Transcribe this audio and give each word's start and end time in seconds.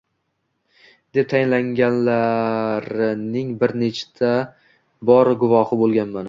–deb 1.17 1.27
tayinlaganlarining 1.33 3.53
bir 3.65 3.75
necha 3.83 4.33
bor 5.13 5.33
guvoxi 5.45 5.81
bo’lganman. 5.85 6.19